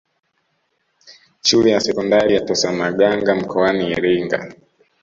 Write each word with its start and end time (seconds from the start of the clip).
Shule 1.41 1.71
ya 1.71 1.79
sekondari 1.79 2.35
ya 2.35 2.41
Tosamaganga 2.45 3.35
mkoani 3.35 3.91
Iringa 3.91 4.53